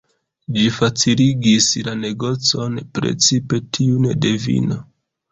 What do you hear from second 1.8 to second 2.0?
la